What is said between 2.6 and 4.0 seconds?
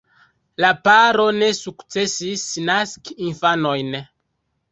naski infanojn.